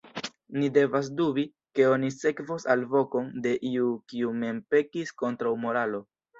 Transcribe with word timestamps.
Ni 0.61 0.69
devas 0.77 1.09
dubi, 1.19 1.43
ke 1.81 1.85
oni 1.89 2.09
sekvos 2.15 2.67
alvokon 2.77 3.29
de 3.45 3.55
iu, 3.75 3.93
kiu 4.11 4.35
mem 4.43 4.65
pekis 4.75 5.17
kontraŭ 5.25 5.57
moralo. 5.69 6.05